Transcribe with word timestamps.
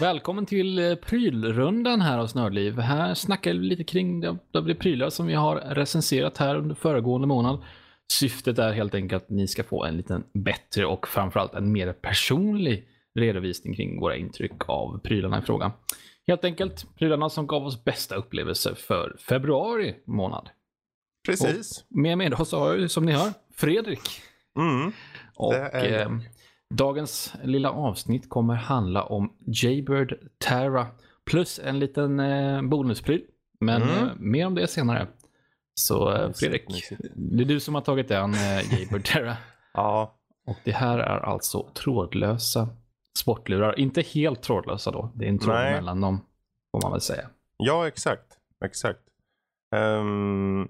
Välkommen 0.00 0.46
till 0.46 0.78
eh, 0.78 0.94
prylrundan 0.94 2.00
här 2.00 2.18
hos 2.18 2.34
Nördliv. 2.34 2.78
Här 2.78 3.14
snackar 3.14 3.52
vi 3.52 3.58
lite 3.58 3.84
kring 3.84 4.20
de, 4.20 4.38
de 4.50 4.74
prylar 4.74 5.10
som 5.10 5.26
vi 5.26 5.34
har 5.34 5.56
recenserat 5.56 6.38
här 6.38 6.56
under 6.56 6.74
föregående 6.74 7.26
månad. 7.26 7.64
Syftet 8.12 8.58
är 8.58 8.72
helt 8.72 8.94
enkelt 8.94 9.22
att 9.22 9.30
ni 9.30 9.48
ska 9.48 9.64
få 9.64 9.84
en 9.84 9.96
liten 9.96 10.24
bättre 10.32 10.86
och 10.86 11.08
framförallt 11.08 11.54
en 11.54 11.72
mer 11.72 11.92
personlig 11.92 12.88
redovisning 13.14 13.74
kring 13.74 14.00
våra 14.00 14.16
intryck 14.16 14.68
av 14.68 14.98
prylarna 14.98 15.38
i 15.38 15.42
fråga. 15.42 15.72
Helt 16.26 16.44
enkelt 16.44 16.86
prylarna 16.98 17.30
som 17.30 17.46
gav 17.46 17.66
oss 17.66 17.84
bästa 17.84 18.14
upplevelser 18.14 18.74
för 18.74 19.16
februari 19.28 19.94
månad. 20.04 20.48
Precis. 21.26 21.84
Och 21.90 21.96
med 21.96 22.18
mig 22.18 22.28
då 22.30 22.44
så 22.44 22.58
har 22.58 22.74
jag 22.74 22.90
som 22.90 23.04
ni 23.04 23.12
hör 23.12 23.32
Fredrik. 23.54 24.10
Mm. 24.58 24.92
Och 25.34 25.54
är 25.54 25.92
jag. 25.92 26.00
eh, 26.00 26.08
dagens 26.74 27.34
lilla 27.42 27.70
avsnitt 27.70 28.28
kommer 28.28 28.54
handla 28.54 29.02
om 29.02 29.32
Jaybird 29.46 30.14
Terra 30.38 30.86
plus 31.24 31.60
en 31.64 31.78
liten 31.78 32.20
eh, 32.20 32.62
bonuspryl. 32.62 33.22
Men 33.60 33.82
Mm. 33.82 34.04
eh, 34.04 34.12
mer 34.18 34.46
om 34.46 34.54
det 34.54 34.66
senare. 34.66 35.06
Så 35.74 36.12
eh, 36.12 36.32
Fredrik, 36.32 36.68
mysigt. 36.68 37.00
det 37.14 37.42
är 37.42 37.46
du 37.46 37.60
som 37.60 37.74
har 37.74 37.82
tagit 37.82 38.08
den 38.08 38.34
eh, 38.34 38.72
Jaybird 38.74 39.04
Terra. 39.12 39.36
Ja, 39.74 40.14
Och 40.46 40.56
det 40.64 40.72
här 40.72 40.98
är 40.98 41.18
alltså 41.20 41.68
trådlösa 41.74 42.68
sportlurar. 43.18 43.78
Inte 43.78 44.02
helt 44.02 44.42
trådlösa 44.42 44.90
då. 44.90 45.10
Det 45.14 45.24
är 45.24 45.28
en 45.28 45.38
tråd 45.38 45.54
Nej. 45.54 45.72
mellan 45.74 46.00
dem, 46.00 46.20
får 46.72 46.80
man 46.82 46.92
väl 46.92 47.00
säga. 47.00 47.28
ja 47.56 47.88
exakt. 47.88 48.26
exakt. 48.64 49.00
Ehm, 49.76 50.68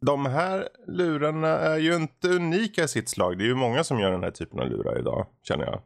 de 0.00 0.26
här 0.26 0.68
lurarna 0.86 1.48
är 1.48 1.78
ju 1.78 1.94
inte 1.96 2.28
unika 2.28 2.84
i 2.84 2.88
sitt 2.88 3.08
slag. 3.08 3.38
Det 3.38 3.44
är 3.44 3.48
ju 3.48 3.54
många 3.54 3.84
som 3.84 4.00
gör 4.00 4.10
den 4.10 4.22
här 4.22 4.30
typen 4.30 4.60
av 4.60 4.68
lurar 4.70 4.98
idag, 4.98 5.26
känner 5.42 5.64
jag. 5.64 5.80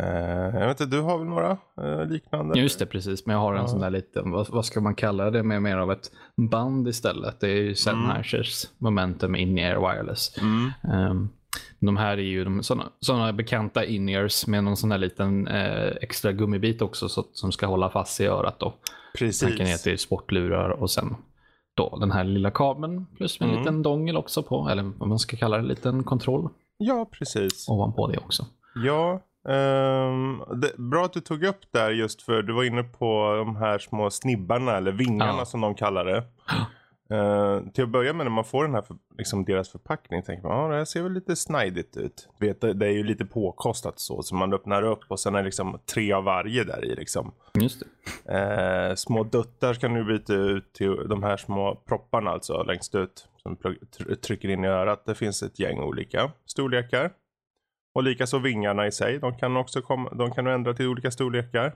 Uh, 0.00 0.60
jag 0.60 0.68
vet 0.68 0.80
inte, 0.80 0.96
du 0.96 1.02
har 1.02 1.18
väl 1.18 1.26
några 1.26 1.56
eh, 1.80 2.04
liknande? 2.04 2.58
Just 2.60 2.78
det, 2.78 2.86
precis. 2.86 3.26
Men 3.26 3.34
jag 3.34 3.40
har 3.40 3.54
en 3.54 3.60
Ja. 3.60 3.68
sån 3.68 3.80
där 3.80 3.90
liten, 3.90 4.30
vad, 4.30 4.48
vad 4.50 4.64
ska 4.66 4.80
man 4.80 4.94
kalla 4.94 5.30
det, 5.30 5.42
med 5.42 5.62
mer 5.62 5.76
av 5.76 5.92
ett 5.92 6.10
band 6.36 6.88
istället. 6.88 7.40
Det 7.40 7.48
är 7.48 7.56
ju 7.62 7.74
Sennheisers 7.74 8.66
Momentum 8.78 9.36
In-Ear 9.36 9.76
Wireless. 9.76 10.38
Mm. 10.38 10.70
Ehm, 10.92 11.28
de 11.78 11.96
här 11.96 12.12
är 12.12 12.22
ju 12.22 12.44
de, 12.44 12.62
såna, 12.62 12.84
såna 13.00 13.32
bekanta 13.32 13.84
in-ears 13.84 14.46
med 14.46 14.64
någon 14.64 14.76
sån 14.76 14.90
här 14.90 14.98
liten 14.98 15.48
eh, 15.48 15.92
extra 16.00 16.32
gummibit 16.32 16.82
också 16.82 17.08
så, 17.08 17.24
som 17.32 17.52
ska 17.52 17.66
hålla 17.66 17.90
fast 17.90 18.20
i 18.20 18.26
örat 18.26 18.58
då. 18.58 18.74
Tanken 19.18 19.28
är 19.28 19.50
att 19.52 19.58
Precis. 19.58 19.82
det 19.82 19.92
är 19.92 19.96
sportlurar 19.96 20.70
och 20.70 20.90
sen 20.90 21.16
då 21.78 21.96
den 22.00 22.10
här 22.10 22.24
lilla 22.24 22.50
kabeln 22.50 23.06
plus 23.16 23.40
med 23.40 23.46
en 23.46 23.50
Mm. 23.54 23.62
liten 23.62 23.82
dongel 23.82 24.16
också 24.16 24.42
på, 24.42 24.68
eller 24.70 24.82
vad 24.98 25.08
man 25.08 25.18
ska 25.18 25.36
kalla 25.36 25.56
det, 25.56 25.62
en 25.62 25.68
liten 25.68 26.04
kontroll 26.04 26.48
Ja, 26.78 27.06
precis. 27.12 27.68
ovanpå 27.68 28.06
det 28.06 28.18
också. 28.18 28.44
Ja, 28.86 29.20
ehm, 29.48 30.42
det, 30.60 30.76
bra 30.78 31.04
att 31.04 31.12
du 31.12 31.20
tog 31.20 31.44
upp 31.44 31.60
där 31.72 31.90
just 31.90 32.22
för 32.22 32.42
du 32.42 32.52
var 32.52 32.64
inne 32.64 32.82
på 32.82 33.34
de 33.46 33.56
här 33.56 33.78
små 33.78 34.10
snibbarna 34.10 34.76
eller 34.76 34.92
vingarna 34.92 35.34
Ja. 35.38 35.44
som 35.44 35.60
de 35.60 35.74
kallar 35.74 36.04
det. 36.04 36.22
Eh, 37.12 37.60
till 37.72 37.84
att 37.84 37.90
börja 37.90 38.12
med 38.12 38.26
när 38.26 38.30
man 38.30 38.44
får 38.44 38.64
den 38.64 38.74
här, 38.74 38.82
för, 38.82 38.96
liksom 39.18 39.44
deras 39.44 39.68
förpackning 39.68 40.22
tänker 40.22 40.48
man, 40.48 40.58
ja 40.58 40.68
det 40.68 40.76
här 40.76 40.84
ser 40.84 41.02
väl 41.02 41.12
lite 41.12 41.36
snajdigt 41.36 41.96
ut. 41.96 42.28
Vet, 42.38 42.60
det, 42.60 42.86
är 42.86 42.90
ju 42.90 43.04
lite 43.04 43.24
påkostat 43.24 43.98
så, 44.00 44.22
så 44.22 44.34
man 44.34 44.52
öppnar 44.52 44.82
upp 44.82 45.00
och 45.08 45.20
sen 45.20 45.34
är 45.34 45.38
det 45.38 45.44
liksom 45.44 45.78
tre 45.94 46.12
av 46.12 46.24
varje 46.24 46.64
där 46.64 46.84
i 46.84 46.94
liksom. 46.94 47.32
Just 47.60 47.82
det. 48.26 48.34
Eh, 48.34 48.94
små 48.94 49.24
duttar 49.24 49.74
kan 49.74 49.94
du 49.94 50.04
byta 50.04 50.34
ut 50.34 50.72
till 50.72 51.08
de 51.08 51.22
här 51.22 51.36
små 51.36 51.74
propparna 51.74 52.30
alltså 52.30 52.62
längst 52.62 52.94
ut. 52.94 53.28
Som 53.42 53.56
trycker 54.22 54.48
in 54.48 54.64
i 54.64 54.68
örat. 54.68 55.06
Det 55.06 55.14
finns 55.14 55.42
ett 55.42 55.58
gäng 55.58 55.78
olika 55.78 56.30
storlekar. 56.46 57.10
Och 57.94 58.02
likaså 58.02 58.38
vingarna 58.38 58.86
i 58.86 58.92
sig. 58.92 59.18
De 59.18 59.38
kan 59.38 59.56
också 59.56 59.82
komma, 59.82 60.10
de 60.10 60.30
kan 60.30 60.44
du 60.44 60.52
ändra 60.52 60.74
till 60.74 60.86
olika 60.86 61.10
storlekar. 61.10 61.74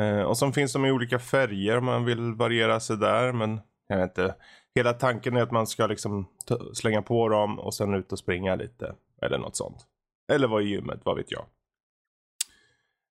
Eh, 0.00 0.20
och 0.20 0.38
så 0.38 0.52
finns 0.52 0.72
de 0.72 0.86
i 0.86 0.90
olika 0.90 1.18
färger 1.18 1.78
om 1.78 1.84
man 1.84 2.04
vill 2.04 2.34
variera 2.34 2.80
sig 2.80 2.96
där. 2.96 3.32
Men 3.32 3.60
jag 3.86 3.96
vet 3.98 4.10
inte. 4.10 4.34
Hela 4.74 4.92
tanken 4.92 5.36
är 5.36 5.42
att 5.42 5.50
man 5.50 5.66
ska 5.66 5.86
liksom 5.86 6.26
slänga 6.74 7.02
på 7.02 7.28
dem 7.28 7.58
och 7.58 7.74
sen 7.74 7.94
ut 7.94 8.12
och 8.12 8.18
springa 8.18 8.54
lite. 8.54 8.94
Eller 9.22 9.38
något 9.38 9.56
sånt. 9.56 9.86
Eller 10.32 10.48
vara 10.48 10.62
i 10.62 10.66
gymmet, 10.68 11.00
vad 11.04 11.16
vet 11.16 11.30
jag. 11.32 11.44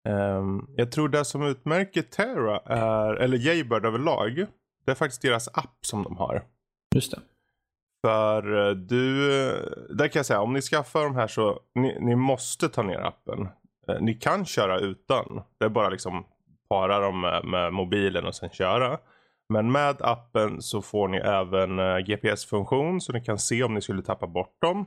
Ehm, 0.08 0.66
jag 0.76 0.92
tror 0.92 1.08
det 1.08 1.24
som 1.24 1.42
utmärker 1.42 2.02
Terra 2.02 2.58
är, 2.66 3.14
eller 3.14 3.38
Jaybird 3.38 3.84
överlag. 3.86 4.46
Det 4.84 4.90
är 4.90 4.94
faktiskt 4.94 5.22
deras 5.22 5.48
app 5.48 5.78
som 5.80 6.02
de 6.02 6.16
har. 6.16 6.42
Just 6.94 7.10
det. 7.10 7.20
För 8.06 8.68
eh, 8.68 8.74
du, 8.74 9.18
där 9.90 10.08
kan 10.08 10.18
jag 10.18 10.26
säga 10.26 10.40
om 10.40 10.52
ni 10.52 10.60
skaffar 10.60 11.04
de 11.04 11.14
här 11.14 11.26
så 11.28 11.60
ni, 11.74 11.98
ni 12.00 12.16
måste 12.16 12.68
ta 12.68 12.82
ner 12.82 12.98
appen. 12.98 13.48
Eh, 13.88 14.00
Ni 14.00 14.14
kan 14.14 14.44
köra 14.44 14.78
utan. 14.78 15.42
Det 15.58 15.64
är 15.64 15.68
bara 15.68 15.88
liksom 15.88 16.24
para 16.68 16.98
dem 16.98 17.20
med, 17.20 17.44
med 17.44 17.72
mobilen 17.72 18.26
och 18.26 18.34
sen 18.34 18.50
köra. 18.50 18.98
Men 19.52 19.72
med 19.72 19.96
appen 20.00 20.62
så 20.62 20.82
får 20.82 21.08
ni 21.08 21.18
även 21.18 21.78
eh, 21.78 21.98
GPS-funktion 21.98 23.00
så 23.00 23.12
ni 23.12 23.20
kan 23.20 23.38
se 23.38 23.62
om 23.62 23.74
ni 23.74 23.80
skulle 23.80 24.02
tappa 24.02 24.26
bort 24.26 24.56
dem. 24.60 24.86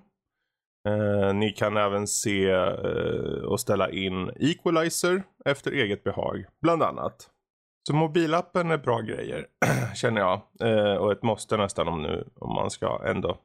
Eh, 0.87 1.33
ni 1.33 1.51
kan 1.51 1.77
även 1.77 2.07
se 2.07 2.49
eh, 2.49 3.43
och 3.43 3.59
ställa 3.59 3.89
in 3.89 4.31
equalizer 4.35 5.23
efter 5.45 5.71
eget 5.71 6.03
behag, 6.03 6.45
bland 6.61 6.83
annat. 6.83 7.29
Så 7.87 7.95
mobilappen 7.95 8.71
är 8.71 8.77
bra 8.77 9.01
grejer, 9.01 9.45
känner 9.95 10.21
jag. 10.21 10.41
Eh, 10.59 10.95
och 10.95 11.11
ett 11.11 11.23
måste 11.23 11.57
nästan 11.57 11.87
om 11.87 12.01
nu, 12.01 12.27
om 12.35 12.55
man 12.55 12.69
ska 12.69 13.01
ändå 13.05 13.37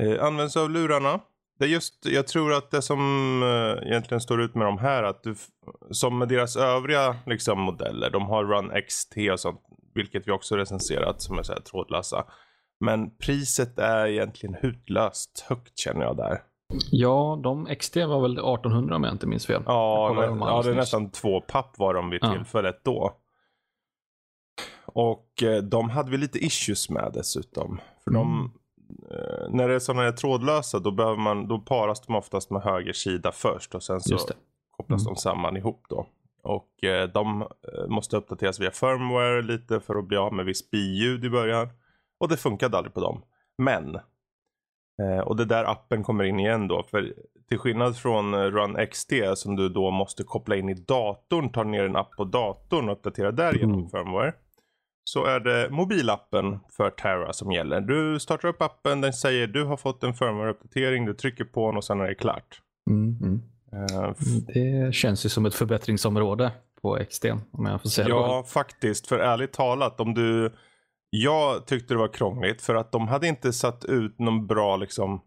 eh, 0.00 0.24
använda 0.24 0.48
sig 0.48 0.62
av 0.62 0.70
lurarna. 0.70 1.20
Det 1.58 1.64
är 1.64 1.68
just, 1.68 2.06
jag 2.06 2.26
tror 2.26 2.52
att 2.52 2.70
det 2.70 2.82
som 2.82 2.98
eh, 3.42 3.88
egentligen 3.88 4.20
står 4.20 4.40
ut 4.40 4.54
med 4.54 4.66
de 4.66 4.78
här, 4.78 5.02
att 5.02 5.22
du, 5.22 5.34
som 5.90 6.18
med 6.18 6.28
deras 6.28 6.56
övriga 6.56 7.16
liksom, 7.26 7.60
modeller, 7.60 8.10
de 8.10 8.26
har 8.26 8.44
Run 8.44 8.82
XT 8.88 9.16
och 9.32 9.40
sånt, 9.40 9.60
vilket 9.94 10.28
vi 10.28 10.32
också 10.32 10.56
recenserat 10.56 11.22
som 11.22 11.38
är 11.38 11.42
så 11.42 11.52
här 11.52 11.60
trådlösa. 11.60 12.24
Men 12.80 13.16
priset 13.16 13.78
är 13.78 14.06
egentligen 14.06 14.54
hutlöst 14.54 15.44
högt 15.48 15.78
känner 15.78 16.02
jag 16.04 16.16
där. 16.16 16.42
Ja, 16.90 17.40
de 17.42 17.66
XT 17.66 17.96
var 17.96 18.20
väl 18.20 18.32
1800 18.32 18.96
om 18.96 19.04
jag 19.04 19.14
inte 19.14 19.26
minns 19.26 19.46
fel. 19.46 19.62
Ja, 19.66 20.14
ja 20.40 20.62
det 20.64 20.70
är 20.70 20.74
nästan 20.74 21.10
två 21.10 21.40
papp 21.40 21.78
var 21.78 21.94
de 21.94 22.10
vid 22.10 22.18
Ja. 22.24 22.32
tillfället 22.32 22.80
då. 22.84 23.12
Och 24.84 25.42
eh, 25.42 25.62
de 25.62 25.90
hade 25.90 26.10
vi 26.10 26.16
lite 26.16 26.38
issues 26.44 26.90
med 26.90 27.10
dessutom. 27.14 27.80
För 28.04 28.10
Mm. 28.10 28.22
de, 28.22 28.52
eh, 29.14 29.50
när 29.54 29.68
det 29.68 29.74
är 29.74 29.78
sådana 29.78 30.02
här 30.02 30.12
trådlösa 30.12 30.78
då, 30.78 30.90
behöver 30.90 31.16
man, 31.16 31.48
då 31.48 31.58
paras 31.58 32.00
de 32.06 32.14
oftast 32.16 32.50
med 32.50 32.62
höger 32.62 32.92
sida 32.92 33.32
först 33.32 33.74
och 33.74 33.82
sen 33.82 34.00
så 34.00 34.18
kopplas 34.70 35.02
Mm. 35.02 35.14
de 35.14 35.20
samman 35.20 35.56
ihop 35.56 35.84
då. 35.88 36.06
Och 36.42 36.84
eh, 36.84 37.08
de 37.08 37.42
eh, 37.42 37.86
måste 37.88 38.16
uppdateras 38.16 38.60
via 38.60 38.70
firmware 38.70 39.42
lite 39.42 39.80
för 39.80 39.94
att 39.94 40.08
bli 40.08 40.16
av 40.16 40.32
med 40.34 40.44
viss 40.44 40.70
biljud 40.70 41.24
i 41.24 41.30
början. 41.30 41.68
Och 42.20 42.28
det 42.28 42.36
funkade 42.36 42.76
aldrig 42.76 42.94
på 42.94 43.00
dem. 43.00 43.22
Men, 43.58 43.94
eh, 45.02 45.20
och 45.24 45.36
det 45.36 45.42
är 45.42 45.46
där 45.46 45.64
appen 45.64 46.02
kommer 46.02 46.24
in 46.24 46.40
igen 46.40 46.68
då. 46.68 46.82
För 46.82 47.14
till 47.48 47.58
skillnad 47.58 47.96
från 47.96 48.34
Run 48.34 48.86
XT 48.86 49.12
som 49.34 49.56
du 49.56 49.68
då 49.68 49.90
måste 49.90 50.22
koppla 50.24 50.56
in 50.56 50.68
i 50.68 50.74
datorn, 50.74 51.52
ta 51.52 51.62
ner 51.64 51.84
en 51.84 51.96
app 51.96 52.10
på 52.16 52.24
datorn 52.24 52.88
och 52.88 52.92
uppdatera 52.96 53.32
där 53.32 53.52
genom 53.54 53.74
Mm. 53.78 53.90
firmware. 53.90 54.32
Så 55.04 55.24
är 55.24 55.40
det 55.40 55.70
mobilappen 55.70 56.58
för 56.76 56.90
Terra 56.90 57.32
som 57.32 57.52
gäller. 57.52 57.80
Du 57.80 58.20
startar 58.20 58.48
upp 58.48 58.62
appen, 58.62 59.00
den 59.00 59.12
säger 59.12 59.46
du 59.46 59.64
har 59.64 59.76
fått 59.76 60.02
en 60.04 60.12
firmware-uppdatering, 60.14 61.06
du 61.06 61.14
trycker 61.14 61.44
på 61.44 61.66
den 61.66 61.76
och 61.76 61.84
sen 61.84 62.00
är 62.00 62.06
det 62.06 62.14
klart. 62.14 62.60
Mm, 62.90 63.18
mm. 63.22 63.42
Det 64.46 64.94
känns 64.94 65.24
ju 65.24 65.28
som 65.28 65.46
ett 65.46 65.54
förbättringsområde 65.54 66.52
på 66.82 66.98
XT 67.10 67.24
om 67.52 67.66
jag 67.66 67.82
får 67.82 67.88
säga 67.88 68.08
det. 68.08 68.14
Ja, 68.14 68.44
faktiskt. 68.48 69.06
För 69.06 69.18
ärligt 69.18 69.52
talat, 69.52 70.00
om 70.00 70.14
du... 70.14 70.52
Jag 71.10 71.66
tyckte 71.66 71.94
det 71.94 71.98
var 71.98 72.12
krångligt 72.12 72.62
för 72.62 72.74
att 72.74 72.92
de 72.92 73.08
hade 73.08 73.26
inte 73.26 73.52
satt 73.52 73.84
ut 73.84 74.18
någon 74.18 74.46
bra 74.46 74.76
liksom... 74.76 75.20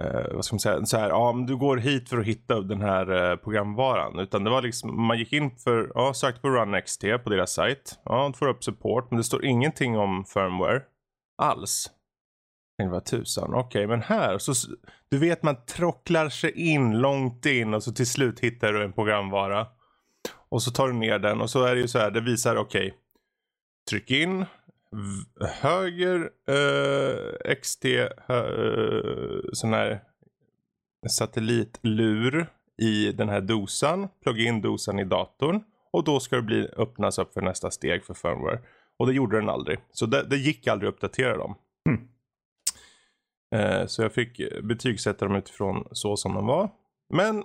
Eh, 0.00 0.34
vad 0.34 0.44
ska 0.44 0.54
man 0.54 0.60
säga? 0.60 0.86
Så 0.86 0.96
här, 0.96 1.08
ja, 1.08 1.32
men 1.32 1.46
du 1.46 1.56
går 1.56 1.76
hit 1.76 2.08
för 2.08 2.18
att 2.18 2.26
hitta 2.26 2.60
den 2.60 2.80
här 2.80 3.30
eh, 3.30 3.36
programvaran. 3.36 4.18
Utan 4.18 4.44
det 4.44 4.50
var 4.50 4.62
liksom, 4.62 5.06
man 5.06 5.18
gick 5.18 5.32
in 5.32 5.50
för, 5.50 5.92
ja, 5.94 6.14
sökte 6.14 6.40
på 6.40 6.48
Run 6.48 6.82
XT 6.82 7.04
på 7.24 7.30
deras 7.30 7.52
sajt. 7.52 7.98
Ja, 8.04 8.28
du 8.32 8.38
får 8.38 8.48
upp 8.48 8.64
support, 8.64 9.10
men 9.10 9.18
det 9.18 9.24
står 9.24 9.44
ingenting 9.44 9.98
om 9.98 10.24
firmware 10.24 10.82
alls. 11.42 11.90
Tänkte, 12.78 12.92
vad 12.92 13.04
tusan, 13.04 13.54
okej, 13.54 13.86
men 13.86 14.02
här, 14.02 14.38
så, 14.38 14.52
du 15.08 15.18
vet 15.18 15.42
man 15.42 15.56
trocklar 15.66 16.28
sig 16.28 16.52
in 16.52 16.98
långt 16.98 17.46
in 17.46 17.74
och 17.74 17.82
så 17.82 17.92
till 17.92 18.06
slut 18.06 18.40
hittar 18.40 18.72
du 18.72 18.84
en 18.84 18.92
programvara. 18.92 19.66
Och 20.48 20.62
så 20.62 20.70
tar 20.70 20.88
du 20.88 20.94
ner 20.94 21.18
den 21.18 21.40
och 21.40 21.50
så 21.50 21.64
är 21.64 21.74
det 21.74 21.80
ju 21.80 21.88
så 21.88 21.98
här, 21.98 22.10
det 22.10 22.20
visar 22.20 22.56
okej. 22.56 22.94
tryck 23.90 24.10
in 24.10 24.44
höger 25.40 26.30
eh, 26.48 27.54
XT 27.54 27.84
uh, 27.84 28.00
eh, 28.28 29.40
sån 29.52 29.72
här 29.72 30.00
satellitlur 31.08 32.46
i 32.82 33.12
den 33.12 33.28
här 33.28 33.40
dosan. 33.40 34.08
Plugga 34.22 34.42
in 34.42 34.62
dosan 34.62 34.98
i 34.98 35.04
datorn 35.04 35.64
och 35.90 36.04
då 36.04 36.20
ska 36.20 36.36
det 36.36 36.42
bli, 36.42 36.68
öppnas 36.76 37.18
upp 37.18 37.34
för 37.34 37.40
nästa 37.40 37.70
steg 37.70 38.04
för 38.04 38.14
firmware. 38.14 38.60
Och 38.96 39.06
det 39.06 39.12
gjorde 39.12 39.36
den 39.36 39.48
aldrig. 39.48 39.78
Så 39.92 40.06
det, 40.06 40.22
det 40.22 40.36
gick 40.36 40.66
aldrig 40.66 40.88
att 40.88 40.94
uppdatera 40.94 41.36
dem. 41.36 41.54
Mm. 41.88 42.08
Eh, 43.54 43.86
så 43.86 44.02
jag 44.02 44.12
fick 44.12 44.62
betygsätta 44.62 45.26
dem 45.26 45.36
utifrån 45.36 45.88
så 45.92 46.16
som 46.16 46.34
de 46.34 46.46
var. 46.46 46.70
Men 47.14 47.44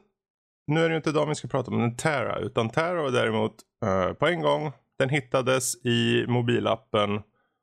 nu 0.68 0.80
är 0.80 0.90
det 0.90 0.94
ju 0.94 0.98
inte 0.98 1.12
dem 1.12 1.30
vi 1.30 1.36
ska 1.36 1.48
prata 1.48 1.72
om, 1.72 1.78
men 1.78 1.96
Terra. 1.96 2.40
Utan 2.40 2.70
Terra 2.70 3.10
däremot 3.10 3.56
uh, 3.86 4.14
på 4.14 4.28
en 4.28 4.42
gång. 4.42 4.72
Den 5.00 5.10
hittades 5.10 5.86
i 5.86 6.26
mobilappen. 6.28 7.22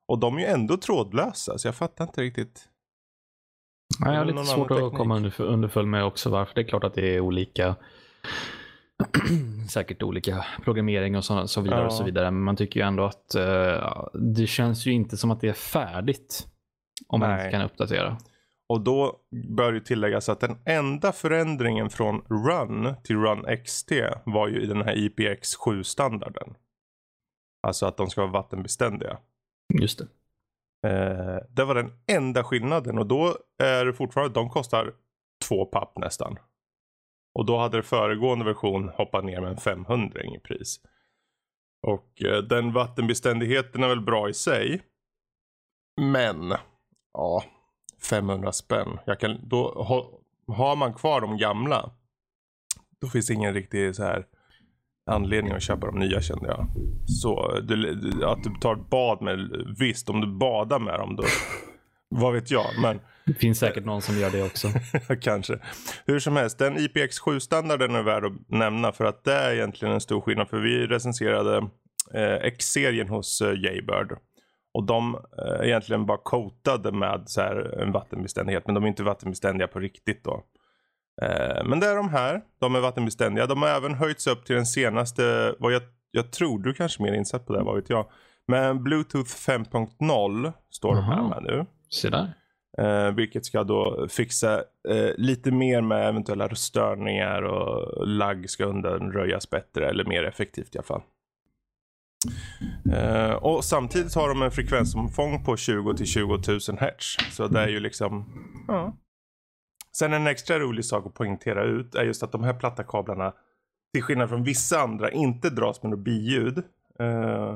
Och 0.09 0.19
de 0.19 0.37
är 0.37 0.41
ju 0.41 0.47
ändå 0.47 0.77
trådlösa, 0.77 1.59
så 1.59 1.69
jag 1.69 1.75
fattar 1.75 2.05
inte 2.05 2.23
riktigt. 2.23 2.69
Nej, 4.01 4.13
jag 4.13 4.21
har 4.21 4.25
lite 4.25 4.45
svårt 4.45 4.71
att 4.71 4.95
komma 4.95 5.31
underfull 5.39 5.87
med 5.87 6.05
också 6.05 6.31
varför. 6.31 6.55
Det 6.55 6.61
är 6.61 6.69
klart 6.69 6.85
att 6.85 6.95
det 6.95 7.17
är 7.17 7.21
olika 7.21 7.77
säkert 9.71 10.03
olika 10.03 10.45
programmering 10.65 11.17
och 11.17 11.25
så, 11.25 11.49
så 11.49 11.61
vidare. 11.61 11.81
Ja. 11.81 11.87
och 11.87 11.93
så 11.93 12.05
vidare. 12.05 12.31
Men 12.31 12.43
man 12.43 12.57
tycker 12.57 12.81
ju 12.81 12.87
ändå 12.87 13.05
att 13.05 13.35
uh, 13.37 14.09
det 14.15 14.47
känns 14.47 14.87
ju 14.87 14.93
inte 14.93 15.17
som 15.17 15.31
att 15.31 15.41
det 15.41 15.49
är 15.49 15.53
färdigt. 15.53 16.47
Om 17.07 17.21
Nej. 17.21 17.29
man 17.29 17.39
inte 17.39 17.51
kan 17.51 17.63
uppdatera. 17.63 18.19
Och 18.69 18.81
då 18.81 19.21
bör 19.49 19.73
ju 19.73 19.81
tilläggas 19.81 20.29
att 20.29 20.41
den 20.41 20.59
enda 20.65 21.13
förändringen 21.13 21.91
från 21.91 22.21
Run 22.21 22.95
till 23.05 23.17
Run 23.17 23.57
XT 23.65 23.93
var 24.25 24.49
ju 24.49 24.63
i 24.63 24.67
den 24.67 24.83
här 24.83 24.95
IPX7 24.95 25.83
standarden. 25.83 26.55
Alltså 27.67 27.87
att 27.87 27.97
de 27.97 28.11
ska 28.11 28.21
vara 28.21 28.33
vattenbeständiga. 28.33 29.19
Just 29.81 29.99
det. 29.99 30.05
Eh, 30.89 31.39
det 31.51 31.65
var 31.65 31.75
den 31.75 31.93
enda 32.07 32.45
skillnaden 32.45 32.99
och 32.99 33.07
då 33.07 33.37
är 33.59 33.85
det 33.85 33.93
fortfarande, 33.93 34.35
de 34.35 34.51
kostar 34.51 34.95
två 35.49 35.65
papp 35.65 35.99
nästan. 35.99 36.39
Och 37.35 37.47
då 37.47 37.59
hade 37.59 37.83
föregående 37.83 38.45
version 38.45 38.89
hoppat 38.89 39.25
ner 39.25 39.41
med 39.41 39.51
en 39.51 39.57
500 39.57 40.23
i 40.23 40.39
pris. 40.39 40.81
Och 41.87 42.23
eh, 42.23 42.43
den 42.43 42.73
vattenbeständigheten 42.73 43.83
är 43.83 43.89
väl 43.89 44.01
bra 44.01 44.29
i 44.29 44.35
sig. 44.35 44.83
Men, 46.01 46.55
ja, 47.13 47.45
500 48.03 48.53
spänn. 48.53 48.99
Jag 49.07 49.21
kan, 49.21 49.49
då, 49.49 49.69
ha, 49.69 50.11
har 50.55 50.77
man 50.77 50.95
kvar 50.95 51.21
de 51.21 51.37
gamla, 51.37 51.91
då 53.01 53.09
finns 53.09 53.27
det 53.27 53.35
ingen 53.35 53.55
riktig 53.55 53.95
så 53.95 54.03
här 54.03 54.27
anledning 55.11 55.53
att 55.53 55.63
köpa 55.63 55.87
de 55.87 55.99
nya 55.99 56.21
kände 56.21 56.49
jag. 56.49 56.67
Så 57.07 57.61
du, 57.61 58.25
att 58.25 58.45
du 58.45 58.55
tar 58.61 58.77
ett 58.77 58.91
bad 58.91 59.23
med, 59.23 59.67
visst 59.79 60.11
om 60.11 60.21
du 60.21 60.27
badar 60.27 60.79
med 60.79 60.99
dem 60.99 61.17
då, 61.17 61.25
vad 62.09 62.33
vet 62.33 62.51
jag. 62.51 62.67
Men, 62.83 63.01
det 63.27 63.35
finns 63.35 63.59
säkert 63.59 63.85
någon 63.85 64.03
som 64.03 64.19
gör 64.19 64.31
det 64.31 64.43
också. 64.43 64.69
Kanske. 65.21 65.59
Hur 66.07 66.19
som 66.19 66.37
helst, 66.37 66.59
den 66.59 66.79
IPX7-standarden 66.79 67.95
är 67.95 68.03
värd 68.03 68.25
att 68.25 68.33
nämna 68.49 68.93
för 68.93 69.05
att 69.05 69.25
det 69.25 69.35
är 69.35 69.55
egentligen 69.55 69.95
en 69.95 70.01
stor 70.01 70.21
skillnad. 70.21 70.49
För 70.49 70.59
vi 70.59 70.87
recenserade 70.87 71.57
eh, 72.15 72.35
X-serien 72.35 73.09
hos 73.09 73.41
eh, 73.41 73.61
Jaybird. 73.61 74.13
Och 74.77 74.85
de 74.85 75.15
är 75.15 75.63
eh, 75.63 75.69
egentligen 75.69 76.07
bara 76.07 76.19
coatade 76.19 76.93
med 76.93 77.23
så 77.27 77.41
här, 77.41 77.81
en 77.83 77.93
vattenbeständighet. 77.93 78.67
Men 78.67 78.75
de 78.75 78.85
är 78.85 78.89
inte 78.89 79.03
vattenbeständiga 79.03 79.69
på 79.69 79.79
riktigt 79.79 80.25
då. 80.25 80.43
Eh, 81.23 81.65
men 81.65 81.81
det 81.81 81.87
är 81.87 81.97
de 81.97 82.09
här. 82.09 82.41
De 82.59 82.75
är 82.75 82.81
vattenbeständiga. 82.81 83.47
De 83.47 83.63
har 83.63 83.69
även 83.69 83.95
höjts 83.95 84.27
upp 84.27 84.45
till 84.45 84.57
den 84.57 84.67
senaste, 84.67 85.55
vad 85.59 85.73
jag, 85.73 85.83
jag 86.11 86.33
tror 86.33 86.59
du 86.59 86.75
kanske 86.75 87.03
är 87.03 87.05
mer 87.05 87.13
insatt 87.13 87.47
på 87.47 87.53
det, 87.53 87.63
vad 87.63 87.77
vet 87.77 87.91
jag. 87.91 88.07
Men 88.49 88.85
Bluetooth 88.85 89.31
5.0 89.31 90.53
står 90.71 90.95
de 90.95 91.05
här 91.05 91.23
med 91.29 91.43
nu. 91.43 91.67
Se 91.91 92.09
där. 92.09 92.33
Eh, 92.79 93.15
vilket 93.15 93.45
ska 93.45 93.65
då 93.65 94.07
fixa 94.11 94.55
eh, 94.89 95.11
lite 95.17 95.51
mer 95.51 95.81
med 95.81 96.09
eventuella 96.09 96.49
störningar 96.55 97.43
och 97.43 98.07
lagg 98.07 98.51
ska 98.51 98.65
undanröjas 98.65 99.51
bättre 99.51 99.89
eller 99.89 100.05
mer 100.05 100.25
effektivt 100.25 100.75
i 100.75 100.79
alla 100.79 100.87
fall. 100.87 101.03
Uh, 102.93 103.35
och 103.35 103.65
samtidigt 103.65 104.15
har 104.15 104.29
de 104.29 104.43
en 104.43 104.51
frekvensomfång 104.51 105.45
på 105.45 105.57
20 105.57 105.95
till 105.95 106.07
20 106.07 106.27
000 106.27 106.59
Hz. 106.59 107.17
Så 107.31 107.49
det 107.49 107.61
är 107.61 107.69
ju 107.69 107.81
liksom... 107.81 108.19
Uh. 108.71 108.89
Sen 109.93 110.13
en 110.13 110.27
extra 110.27 110.59
rolig 110.59 110.85
sak 110.85 111.07
att 111.07 111.15
poängtera 111.15 111.65
ut 111.65 111.95
är 111.95 112.05
just 112.05 112.23
att 112.23 112.33
de 112.33 112.45
här 112.45 112.55
platta 112.55 112.85
kablarna 112.85 113.33
till 113.93 114.03
skillnad 114.03 114.29
från 114.29 114.45
vissa 114.45 114.81
andra 114.81 115.11
inte 115.11 115.51
dras 115.51 115.83
med 115.83 115.91
något 115.91 116.05
biljud. 116.05 116.59
Uh, 117.01 117.55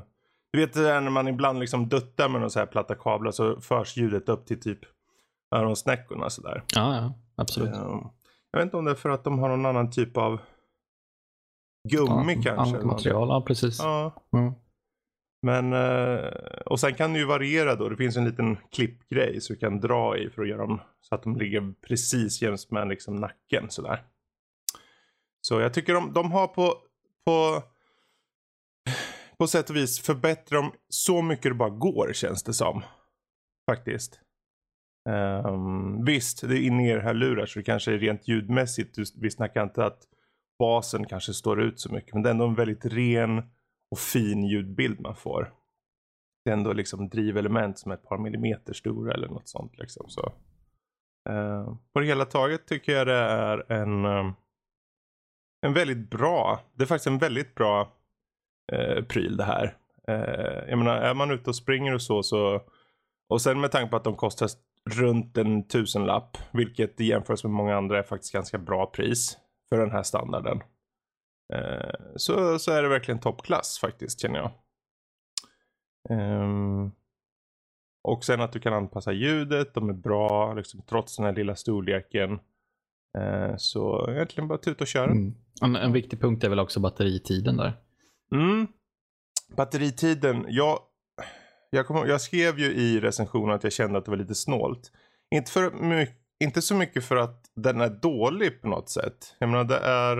du 0.52 0.60
vet 0.60 0.72
det 0.72 0.82
där 0.82 1.00
när 1.00 1.10
man 1.10 1.28
ibland 1.28 1.60
liksom 1.60 1.88
duttar 1.88 2.28
med 2.28 2.40
några 2.40 2.50
så 2.50 2.58
här 2.58 2.66
platta 2.66 2.94
kablar 2.94 3.30
så 3.30 3.60
förs 3.60 3.96
ljudet 3.96 4.28
upp 4.28 4.46
till 4.46 4.60
typ 4.60 4.78
öronsnäckorna 5.54 6.30
sådär. 6.30 6.62
Ja, 6.74 6.96
ja, 6.96 7.14
absolut. 7.36 7.74
jag 8.50 8.58
vet 8.58 8.64
inte 8.64 8.76
om 8.76 8.84
det 8.84 8.90
är 8.90 8.94
för 8.94 9.10
att 9.10 9.24
de 9.24 9.38
har 9.38 9.48
någon 9.48 9.66
annan 9.66 9.90
typ 9.90 10.16
av 10.16 10.40
Gummi 11.88 12.34
ja, 12.34 12.42
kanske? 12.42 12.76
Annat 12.76 12.84
material, 12.84 13.28
ja 13.28 13.44
precis. 13.46 13.78
Ja. 13.78 14.24
Mm. 14.32 14.52
Men, 15.42 15.72
eh, 15.72 16.30
och 16.66 16.80
sen 16.80 16.94
kan 16.94 17.12
det 17.12 17.18
ju 17.18 17.24
variera 17.24 17.74
då. 17.74 17.88
Det 17.88 17.96
finns 17.96 18.16
en 18.16 18.24
liten 18.24 18.56
klippgrej 18.70 19.40
så 19.40 19.52
du 19.52 19.58
kan 19.58 19.80
dra 19.80 20.18
i 20.18 20.30
för 20.30 20.42
att 20.42 20.48
göra 20.48 20.66
dem 20.66 20.80
så 21.00 21.14
att 21.14 21.22
de 21.22 21.36
ligger 21.36 21.74
precis 21.88 22.42
jäms 22.42 22.70
med 22.70 22.88
liksom 22.88 23.16
nacken 23.16 23.70
sådär. 23.70 24.04
Så 25.40 25.60
jag 25.60 25.74
tycker 25.74 25.94
de, 25.94 26.12
de 26.12 26.32
har 26.32 26.46
på, 26.46 26.74
på, 27.24 27.62
på 29.38 29.46
sätt 29.46 29.70
och 29.70 29.76
vis 29.76 30.00
förbättrat 30.00 30.62
dem 30.62 30.72
så 30.88 31.22
mycket 31.22 31.50
det 31.50 31.54
bara 31.54 31.70
går 31.70 32.10
känns 32.14 32.42
det 32.42 32.54
som. 32.54 32.82
Faktiskt. 33.70 34.20
Um, 35.08 36.04
visst, 36.04 36.48
det 36.48 36.58
är 36.58 36.62
in-ear-hörlurar 36.62 37.46
så 37.46 37.58
det 37.58 37.62
kanske 37.62 37.92
är 37.92 37.98
rent 37.98 38.28
ljudmässigt. 38.28 38.98
Vi 39.16 39.30
snackar 39.30 39.62
inte 39.62 39.84
att 39.84 40.02
basen 40.60 41.06
kanske 41.06 41.34
står 41.34 41.62
ut 41.62 41.80
så 41.80 41.92
mycket. 41.92 42.14
Men 42.14 42.22
det 42.22 42.28
är 42.28 42.30
ändå 42.30 42.46
en 42.46 42.54
väldigt 42.54 42.84
ren 42.84 43.38
och 43.90 43.98
fin 43.98 44.44
ljudbild 44.44 45.00
man 45.00 45.16
får. 45.16 45.52
Det 46.44 46.50
är 46.50 46.54
ändå 46.54 46.72
liksom 46.72 47.08
drivelement 47.08 47.78
som 47.78 47.90
är 47.90 47.96
ett 47.96 48.08
par 48.08 48.18
millimeter 48.18 48.72
stora 48.72 49.14
eller 49.14 49.28
något 49.28 49.48
sånt. 49.48 49.78
Liksom. 49.78 50.08
Så, 50.08 50.32
eh, 51.30 51.74
på 51.92 52.00
det 52.00 52.06
hela 52.06 52.24
taget 52.24 52.66
tycker 52.66 52.92
jag 52.92 53.06
det 53.06 53.14
är 53.14 53.72
en, 53.72 54.04
eh, 54.04 54.32
en 55.66 55.72
väldigt 55.74 56.10
bra, 56.10 56.60
det 56.74 56.82
är 56.82 56.86
faktiskt 56.86 57.06
en 57.06 57.18
väldigt 57.18 57.54
bra 57.54 57.92
eh, 58.72 59.04
pryl 59.04 59.36
det 59.36 59.44
här. 59.44 59.76
Eh, 60.08 60.68
jag 60.68 60.78
menar, 60.78 60.96
är 60.96 61.14
man 61.14 61.30
ute 61.30 61.50
och 61.50 61.56
springer 61.56 61.94
och 61.94 62.02
så, 62.02 62.22
så 62.22 62.62
och 63.28 63.42
sen 63.42 63.60
med 63.60 63.72
tanke 63.72 63.90
på 63.90 63.96
att 63.96 64.04
de 64.04 64.16
kostar 64.16 64.48
runt 64.90 65.36
en 65.36 65.68
tusenlapp, 65.68 66.36
vilket 66.52 67.00
i 67.00 67.04
jämförelse 67.04 67.46
med 67.46 67.54
många 67.54 67.76
andra 67.76 67.98
är 67.98 68.02
faktiskt 68.02 68.32
ganska 68.32 68.58
bra 68.58 68.86
pris 68.86 69.38
för 69.70 69.80
den 69.80 69.90
här 69.90 70.02
standarden. 70.02 70.62
Eh, 71.52 71.94
så, 72.16 72.58
så 72.58 72.72
är 72.72 72.82
det 72.82 72.88
verkligen 72.88 73.20
toppklass 73.20 73.78
faktiskt 73.78 74.20
känner 74.20 74.38
jag. 74.38 74.52
Um, 76.10 76.92
och 78.02 78.24
sen 78.24 78.40
att 78.40 78.52
du 78.52 78.60
kan 78.60 78.72
anpassa 78.72 79.12
ljudet, 79.12 79.74
de 79.74 79.88
är 79.88 79.94
bra 79.94 80.54
liksom, 80.54 80.82
trots 80.82 81.16
den 81.16 81.26
här 81.26 81.34
lilla 81.34 81.56
storleken. 81.56 82.30
Uh, 83.18 83.56
så 83.56 84.10
egentligen 84.10 84.48
bara 84.48 84.58
tuta 84.58 84.84
och 84.84 84.88
köra. 84.88 85.10
Mm. 85.10 85.34
En, 85.62 85.76
en, 85.76 85.92
viktig 85.92 86.20
punkt 86.20 86.44
är 86.44 86.48
väl 86.48 86.58
också 86.60 86.80
batteritiden 86.80 87.56
där. 87.56 87.72
Mm. 88.32 88.66
Batteritiden, 89.56 90.46
jag, 90.48 90.78
jag, 91.70 91.86
kom, 91.86 92.08
jag 92.08 92.20
skrev 92.20 92.58
ju 92.58 92.72
i 92.72 93.00
recensionen 93.00 93.54
att 93.54 93.64
jag 93.64 93.72
kände 93.72 93.98
att 93.98 94.04
det 94.04 94.10
var 94.10 94.18
lite 94.18 94.34
snålt. 94.34 94.92
Inte 95.30 95.50
för 95.50 95.70
mycket 95.70 96.20
inte 96.40 96.62
så 96.62 96.74
mycket 96.74 97.04
för 97.04 97.16
att 97.16 97.39
den 97.56 97.80
är 97.80 97.88
dålig 97.88 98.62
på 98.62 98.68
något 98.68 98.88
sätt. 98.88 99.36
Jag 99.38 99.48
menar 99.48 99.64
det 99.64 99.78
är, 99.78 100.18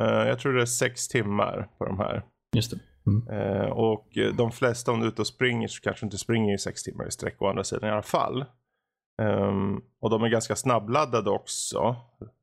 uh, 0.00 0.28
jag 0.28 0.38
tror 0.38 0.52
det 0.52 0.62
är 0.62 0.66
sex 0.66 1.08
timmar 1.08 1.68
på 1.78 1.84
de 1.84 1.98
här. 1.98 2.22
Just 2.56 2.70
det. 2.70 2.78
Mm. 3.06 3.28
Uh, 3.28 3.70
och 3.70 4.08
de 4.36 4.52
flesta 4.52 4.92
om 4.92 5.00
du 5.00 5.06
är 5.06 5.10
ute 5.10 5.22
och 5.22 5.26
springer 5.26 5.68
så 5.68 5.82
kanske 5.82 6.06
inte 6.06 6.18
springer 6.18 6.54
i 6.54 6.58
sex 6.58 6.82
timmar 6.82 7.06
i 7.06 7.10
sträck 7.10 7.42
å 7.42 7.48
andra 7.48 7.64
sidan 7.64 7.88
i 7.88 7.92
alla 7.92 8.02
fall. 8.02 8.44
Um, 9.22 9.82
och 10.00 10.10
de 10.10 10.22
är 10.22 10.28
ganska 10.28 10.56
snabbladdade 10.56 11.30
också. 11.30 11.96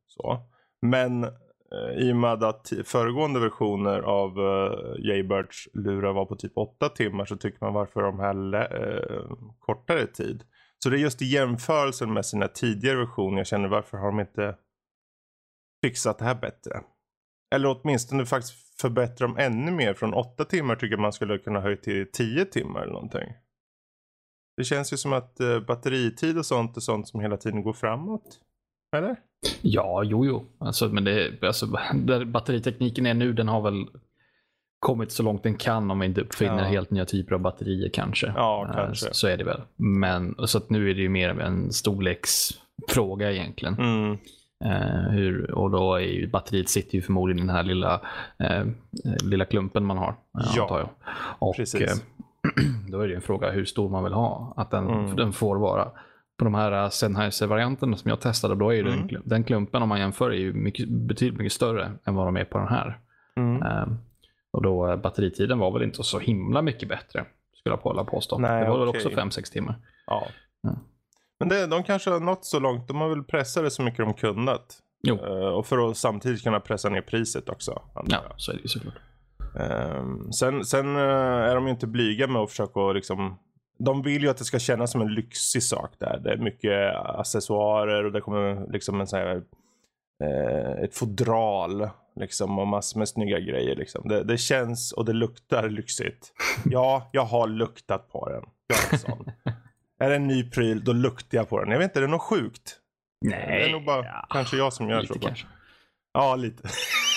Så. 0.08 0.40
Men 0.82 1.24
uh, 1.24 1.98
i 1.98 2.12
och 2.12 2.16
med 2.16 2.44
att 2.44 2.74
föregående 2.86 3.40
versioner 3.40 4.00
av 4.00 4.40
uh, 4.40 5.06
Jaybirds 5.06 5.68
lurar 5.74 6.14
var 6.14 6.26
på 6.26 6.36
typ 6.36 6.58
åtta 6.58 6.90
timmar 6.90 7.26
så 7.26 7.38
tycker 7.38 7.66
man 7.66 7.74
varför 7.74 8.02
de 8.02 8.20
här 8.20 8.56
uh, 8.56 9.32
kortare 9.60 10.08
tid. 10.08 10.44
Så 10.84 10.90
det 10.90 10.98
är 10.98 11.00
just 11.00 11.22
i 11.22 11.26
jämförelsen 11.26 12.14
med 12.14 12.26
sina 12.26 12.48
tidigare 12.48 12.98
versioner 12.98 13.38
jag 13.38 13.48
känner 13.48 13.68
varför 13.68 13.98
har 13.98 14.06
de 14.06 14.20
inte 14.20 14.56
fixat 15.86 16.20
det 16.20 16.26
här 16.26 16.36
bättre? 16.36 16.82
Eller 17.56 17.78
åtminstone 17.82 18.26
faktiskt 18.26 18.80
förbättra 18.82 19.28
dem 19.28 19.38
ännu 19.38 19.72
mer. 19.72 19.94
Från 19.94 20.14
8 20.14 20.46
timmar 20.46 20.76
tycker 20.76 20.94
jag 20.94 21.00
man 21.00 21.14
skulle 21.14 21.38
kunna 21.38 21.60
höja 21.60 21.78
till 21.78 22.12
10 22.12 22.46
timmar 22.46 22.82
eller 22.82 22.94
någonting. 22.94 23.34
Det 24.58 24.64
känns 24.64 24.94
ju 24.94 24.98
som 24.98 25.14
att 25.14 25.40
eh, 25.40 25.60
batteritid 25.60 26.38
och 26.38 26.46
sånt 26.46 26.78
är 26.78 26.82
sånt 26.82 27.08
som 27.08 27.20
hela 27.20 27.38
tiden 27.38 27.64
går 27.64 27.74
framåt. 27.74 28.40
Eller? 28.96 29.16
Ja, 29.62 30.04
jo, 30.04 30.26
jo. 30.26 30.46
Alltså, 30.58 30.90
men 30.90 31.04
det, 31.04 31.44
alltså, 31.44 31.66
där 31.94 32.26
batteritekniken 32.26 33.06
är 33.06 33.14
nu, 33.14 33.34
den 33.34 33.48
har 33.48 33.62
väl 33.62 33.88
kommit 34.82 35.12
så 35.12 35.24
långt 35.24 35.44
den 35.44 35.56
kan 35.56 35.92
om 35.92 36.00
vi 36.00 36.06
inte 36.06 36.22
uppfinner 36.22 36.64
ja. 36.64 36.64
helt 36.64 36.92
nya 36.92 37.06
typer 37.06 37.36
av 37.36 37.42
batterier 37.42 37.90
kanske. 37.94 38.34
Ja, 38.36 38.68
eh, 38.70 38.76
kanske. 38.76 39.06
Så, 39.06 39.14
så 39.14 39.28
är 39.28 39.38
det 39.38 39.44
väl. 39.44 39.62
Men 39.76 40.36
så 40.48 40.58
att 40.58 40.70
nu 40.70 40.90
är 40.90 40.94
det 40.96 41.02
ju 41.02 41.10
mer 41.10 41.30
en 41.40 41.72
storleksfråga 41.72 43.32
egentligen. 43.32 43.74
Mm. 43.80 44.18
Uh, 44.66 45.10
hur, 45.10 45.52
och 45.52 45.72
då 45.72 45.96
är 45.96 46.00
ju 46.00 46.28
batteriet 46.28 46.70
sitter 46.70 46.96
ju 46.96 47.02
förmodligen 47.02 47.44
i 47.44 47.48
den 47.48 47.56
här 47.56 47.64
lilla, 47.64 48.02
uh, 48.44 48.72
lilla 49.24 49.46
klumpen 49.46 49.86
man 49.86 49.98
har. 49.98 50.16
Ja. 50.56 50.90
Och, 51.40 51.56
precis. 51.56 52.04
då 52.92 53.00
är 53.00 53.08
det 53.08 53.16
en 53.16 53.22
fråga 53.22 53.52
hur 53.52 53.66
stor 53.66 53.90
man 53.90 54.04
vill 54.04 54.14
ha. 54.14 54.54
Att 54.58 54.72
den, 54.72 54.88
mm. 54.88 55.16
den 55.16 55.34
får 55.34 55.56
vara 55.56 55.86
på 56.38 56.46
de 56.46 56.54
här 56.54 56.90
Sennheiser-varianterna 56.90 57.98
som 57.98 58.10
jag 58.10 58.20
testade, 58.20 58.56
då 58.56 58.70
är 58.70 58.74
ju 58.74 58.82
Mm. 58.82 59.08
den, 59.08 59.22
den 59.26 59.44
klumpen 59.44 59.84
om 59.84 59.90
man 59.90 60.00
jämför 60.00 60.30
är 60.30 60.36
ju 60.36 60.54
mycket, 60.54 60.90
betydligt 60.90 61.38
mycket 61.38 61.54
större 61.54 61.92
än 62.06 62.16
vad 62.16 62.28
de 62.28 62.38
är 62.38 62.46
på 62.46 62.58
den 62.58 62.68
här. 62.68 62.98
Mm. 63.36 63.98
Och 64.52 64.62
då 64.62 64.88
eh, 64.88 64.96
batteritiden 64.96 65.60
var 65.60 65.72
väl 65.72 65.84
inte 65.84 66.04
så 66.04 66.20
himla 66.20 66.62
mycket 66.62 66.90
bättre, 66.90 67.26
skulle 67.56 67.78
jag 67.84 67.92
vilja 67.92 68.04
påstå. 68.04 68.38
Nej, 68.38 68.64
det 68.64 68.70
var 68.70 68.80
väl 68.80 68.88
okej. 68.88 69.06
också 69.06 69.42
5-6 69.42 69.52
timmar. 69.52 69.76
Ja. 70.08 70.28
Ja. 70.62 70.76
Men 71.40 71.50
det, 71.50 71.68
de 71.68 71.84
kanske 71.84 72.10
har 72.10 72.20
nått 72.20 72.46
så 72.46 72.60
långt. 72.60 72.88
De 72.88 73.02
har 73.02 73.10
väl 73.10 73.24
pressat 73.24 73.64
det 73.64 73.72
så 73.72 73.82
mycket 73.82 74.06
de 74.06 74.14
kunnat. 74.14 74.80
Jo. 75.04 75.16
Eh, 75.16 75.48
och 75.48 75.66
för 75.66 75.90
att 75.90 75.98
samtidigt 75.98 76.44
kunna 76.44 76.60
pressa 76.60 76.90
ner 76.90 77.02
priset 77.02 77.50
också. 77.50 77.82
Ja, 78.06 78.22
så 78.38 78.52
är 78.52 78.56
det 78.56 78.62
ju 78.62 78.68
såklart. 78.68 78.96
Ehm, 79.60 80.32
sen 80.32 80.66
sen 80.66 80.96
eh, 80.96 81.02
är 81.02 81.56
de 81.56 81.66
ju 81.66 81.72
inte 81.72 81.88
blyga 81.88 82.28
med 82.28 82.42
att 82.42 82.50
försöka 82.50 82.92
liksom 82.92 83.38
de 83.86 84.02
vill 84.02 84.22
ju 84.22 84.30
att 84.30 84.38
det 84.38 84.44
ska 84.44 84.60
kännas 84.60 84.92
som 84.92 85.02
en 85.02 85.14
lyxig 85.14 85.64
sak 85.64 85.92
där. 85.98 86.20
Det 86.24 86.32
är 86.32 86.38
mycket 86.38 86.96
accessoarer 86.96 88.04
och 88.04 88.12
det 88.12 88.22
kommer 88.22 88.72
liksom 88.72 89.02
en 89.02 89.08
sån 89.08 89.20
här, 89.20 89.44
eh, 90.22 90.84
ett 90.84 90.96
fodral 90.96 91.90
liksom 92.16 92.60
och 92.60 92.68
massor 92.68 93.00
med 93.00 93.10
snygga 93.10 93.40
grejer 93.40 93.76
liksom. 93.76 94.08
Det, 94.08 94.24
det 94.24 94.38
känns 94.38 94.92
och 94.92 95.06
det 95.06 95.14
luktar 95.14 95.70
lyxigt. 95.70 96.34
Ja, 96.66 97.10
jag 97.12 97.26
har 97.26 97.48
luktat 97.48 98.12
på 98.12 98.30
den. 98.30 98.44
Jag 98.68 98.94
är 98.94 98.98
sån. 98.98 99.32
är 100.00 100.10
det 100.10 100.16
en 100.16 100.28
ny 100.28 100.50
pryl, 100.50 100.84
då 100.84 100.94
luktar 100.94 101.38
jag 101.38 101.50
på 101.50 101.60
den. 101.60 101.72
Jag 101.72 101.78
vet 101.80 101.90
inte, 101.90 102.00
är 102.00 102.02
det 102.02 102.08
något 102.08 102.22
sjukt? 102.22 102.78
Nej, 103.26 103.60
det 103.60 103.66
är 103.66 103.72
nog 103.72 103.86
bara 103.86 104.06
ja, 104.06 104.28
kanske 104.30 104.58
jag 104.58 104.74
som 104.74 104.90
gör 104.90 105.02
lite 105.02 105.14
så. 105.14 105.20
kanske. 105.20 105.48
Ja, 106.14 106.36
lite. 106.36 106.64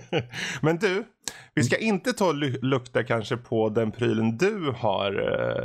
Men 0.62 0.76
du, 0.78 1.04
vi 1.54 1.62
ska 1.62 1.76
inte 1.76 2.12
ta 2.12 2.26
och 2.28 2.34
lu- 2.34 2.58
lukta 2.62 3.04
kanske 3.04 3.36
på 3.36 3.68
den 3.68 3.92
prylen 3.92 4.36
du 4.36 4.72
har 4.76 5.12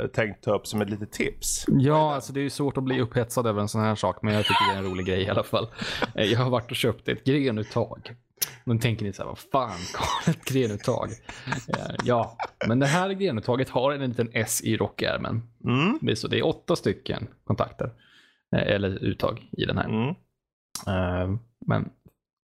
eh, 0.02 0.06
tänkt 0.06 0.44
ta 0.44 0.54
upp 0.54 0.66
som 0.66 0.80
ett 0.82 0.90
litet 0.90 1.12
tips. 1.12 1.64
Ja, 1.68 2.14
alltså 2.14 2.32
det 2.32 2.40
är 2.40 2.42
ju 2.42 2.50
svårt 2.50 2.76
att 2.76 2.84
bli 2.84 3.00
upphetsad 3.00 3.46
över 3.46 3.60
en 3.60 3.68
sån 3.68 3.80
här 3.80 3.94
sak, 3.94 4.22
men 4.22 4.34
jag 4.34 4.42
tycker 4.44 4.72
det 4.72 4.74
är 4.74 4.78
en 4.84 4.90
rolig 4.90 5.06
grej 5.06 5.22
i 5.22 5.28
alla 5.28 5.42
fall. 5.42 5.68
Eh, 6.14 6.24
Jag 6.24 6.38
har 6.38 6.50
varit 6.50 6.70
och 6.70 6.76
köpt 6.76 7.08
ett 7.08 7.24
grenuttag. 7.24 8.14
Nu 8.64 8.78
tänker 8.78 9.04
ni 9.04 9.12
så 9.12 9.22
här, 9.22 9.28
vad 9.28 9.38
fan, 9.38 9.78
Karl, 9.94 10.30
ett 10.34 10.44
grenuttag? 10.44 11.08
Eh, 11.68 11.94
Ja, 12.04 12.36
men 12.68 12.78
det 12.78 12.86
här 12.86 13.10
grenuttaget 13.12 13.68
har 13.68 13.92
en 13.92 14.08
liten 14.10 14.30
S 14.32 14.60
i 14.64 14.76
rockärmen. 14.76 15.42
Mm, 15.64 15.98
Det 16.00 16.10
är, 16.12 16.16
så, 16.16 16.28
det 16.28 16.38
är 16.38 16.46
åtta 16.46 16.76
stycken 16.76 17.26
kontakter, 17.44 17.90
eh, 18.56 18.62
eller 18.74 19.04
uttag 19.04 19.48
i 19.52 19.64
den 19.64 19.78
här. 19.78 19.84
mm, 20.86 21.38
Men 21.66 21.90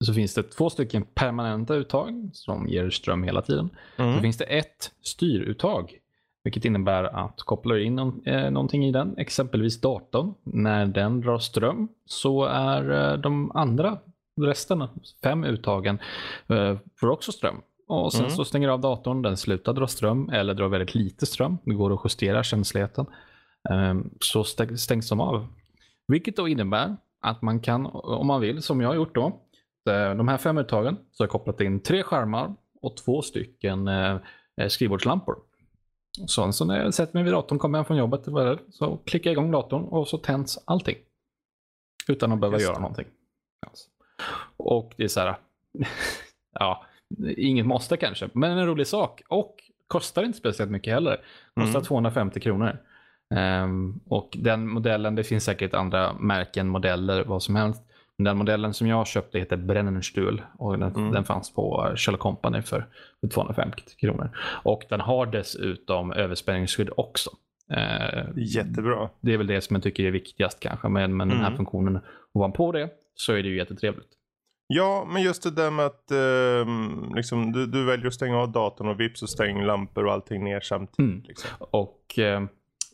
så 0.06 0.14
finns 0.14 0.34
det 0.34 0.44
två 0.44 0.70
stycken 0.70 1.06
permanenta 1.14 1.76
uttag 1.76 2.30
som 2.34 2.68
ger 2.68 2.90
ström 2.90 3.24
hela 3.24 3.42
tiden. 3.42 3.70
Så 3.96 4.04
mm, 4.04 4.22
finns 4.22 4.38
det 4.38 4.44
ett 4.44 4.92
styruttag, 5.02 5.98
vilket 6.44 6.66
innebär 6.66 7.04
att 7.04 7.42
kopplar 7.42 7.76
du 7.76 7.84
in 7.84 7.96
någon, 7.96 8.22
eh, 8.26 8.52
någonting 8.52 8.86
i 8.86 8.92
den, 8.92 9.18
exempelvis 9.18 9.82
datorn, 9.82 10.34
när 10.44 10.86
den 10.86 11.22
drar 11.22 11.40
ström 11.40 11.88
så 12.06 12.44
är 12.46 13.12
eh, 13.14 13.18
de 13.22 13.52
andra, 13.52 13.98
resten, 14.42 14.88
fem 15.24 15.44
uttagen, 15.44 16.00
eh, 16.48 16.78
får 17.00 17.10
också 17.10 17.32
ström. 17.32 17.56
Och 17.88 18.14
sen 18.14 18.22
Mm. 18.26 18.36
så 18.36 18.46
stänger 18.46 18.70
av 18.70 18.80
datorn, 18.80 19.22
den 19.22 19.38
slutar 19.38 19.74
dra 19.74 19.88
ström 19.88 20.30
eller 20.30 20.54
drar 20.54 20.68
väldigt 20.68 20.96
lite 20.96 21.26
ström. 21.26 21.58
Det 21.64 21.74
går 21.74 21.94
att 21.94 22.02
justera 22.04 22.44
känsligheten. 22.44 23.06
Eh, 23.70 23.96
så 24.20 24.44
stäng- 24.44 24.78
stängs 24.78 25.10
de 25.10 25.20
av. 25.22 25.48
Vilket 26.08 26.36
då 26.36 26.48
innebär 26.48 26.96
att 27.22 27.42
man 27.42 27.60
kan, 27.60 27.86
om 27.94 28.28
man 28.28 28.42
vill, 28.42 28.62
som 28.62 28.82
jag 28.82 28.88
har 28.90 28.96
gjort 28.96 29.16
då, 29.16 29.40
de 29.94 30.28
här 30.28 30.38
fem 30.38 30.58
uttagen 30.58 30.96
så 31.12 31.24
har 31.24 31.26
jag 31.26 31.32
kopplat 31.32 31.62
in 31.62 31.80
tre 31.80 32.04
skärmar 32.04 32.56
och 32.82 32.98
två 32.98 33.22
stycken 33.22 33.88
eh, 33.88 34.18
eh, 34.62 34.68
skrivbordslampor. 34.68 35.36
Så, 36.28 36.52
så 36.52 36.66
när 36.66 36.84
jag 36.84 36.94
sätter 36.94 37.14
mig 37.14 37.24
vid 37.24 37.34
datorn, 37.34 37.60
kommer 37.60 37.80
jag 37.80 37.88
från 37.88 37.98
jobbet, 37.98 38.22
så 38.70 38.98
klickar 39.06 39.30
jag 39.30 39.34
igång 39.34 39.52
datorn 39.52 39.84
och 39.84 40.08
så 40.08 40.18
tänds 40.18 40.60
allting. 40.66 40.98
Utan 42.08 42.32
att 42.32 42.40
behöva 42.40 42.58
Just 42.58 42.70
göra 42.70 42.80
någonting. 42.80 43.08
Alltså. 43.68 43.90
Och 44.58 44.94
det 44.98 45.04
är 45.04 45.08
så 45.08 45.20
här, 45.20 45.36
ja, 46.60 46.86
inget 47.38 47.66
måste 47.66 47.98
kanske, 47.98 48.30
men 48.34 48.58
en 48.58 48.68
rolig 48.68 48.88
sak. 48.88 49.22
Och 49.30 49.56
kostar 49.88 50.24
inte 50.24 50.38
speciellt 50.38 50.72
mycket 50.72 50.94
heller. 50.94 51.22
Kostar 51.56 51.80
Mm. 51.80 51.84
250 51.84 52.40
kronor. 52.40 52.78
Ehm, 53.36 54.00
och 54.06 54.38
den 54.40 54.70
modellen, 54.70 55.16
det 55.16 55.24
finns 55.24 55.44
säkert 55.44 55.74
andra 55.74 56.14
märken, 56.14 56.68
modeller, 56.68 57.24
vad 57.24 57.44
som 57.44 57.56
helst. 57.56 57.84
Den 58.24 58.38
modellen 58.38 58.74
som 58.74 58.88
jag 58.88 59.08
köpte 59.08 59.40
heter 59.40 59.58
Brennenstuhl 59.58 60.42
och 60.58 60.80
den, 60.80 60.96
Mm. 60.96 61.12
den 61.12 61.24
fanns 61.24 61.54
på 61.54 61.94
Shell 61.96 62.18
Company 62.18 62.62
för, 62.62 62.86
för 63.22 63.28
250 63.28 63.82
kronor. 64.00 64.30
Och 64.64 64.84
den 64.90 65.00
har 65.02 65.26
dessutom 65.26 66.12
överspänningsskydd 66.12 66.90
också. 66.98 67.30
Eh, 67.72 68.24
Jättebra. 68.36 69.10
det 69.22 69.34
är 69.34 69.38
väl 69.38 69.48
det 69.48 69.62
som 69.62 69.76
jag 69.76 69.84
tycker 69.84 70.04
är 70.04 70.12
viktigast 70.12 70.60
kanske, 70.60 70.90
men, 70.90 71.18
men 71.18 71.30
den 71.30 71.38
här 71.38 71.46
Mm. 71.48 71.58
funktionen 71.58 72.00
ovanpå 72.34 72.72
det 72.72 72.90
så 73.16 73.34
är 73.34 73.44
det 73.44 73.50
ju 73.50 73.58
jättetrevligt. 73.58 74.10
Ja, 74.68 75.08
men 75.10 75.22
just 75.22 75.44
det 75.44 75.52
där 75.52 75.72
med 75.72 75.86
att 75.86 76.12
ehm, 76.12 77.12
liksom, 77.16 77.52
du, 77.52 77.66
du 77.66 77.86
väljer 77.86 78.08
att 78.08 78.14
stänga 78.14 78.38
av 78.38 78.52
datorn 78.52 78.88
och 78.88 79.00
vips 79.00 79.20
så 79.20 79.28
stänger 79.28 79.66
lampor 79.66 80.06
och 80.06 80.14
allting 80.14 80.44
ner 80.44 80.60
samtidigt. 80.60 81.00
Mm. 81.00 81.24
Liksom. 81.28 81.50
Och 81.60 82.20
eh, 82.20 82.44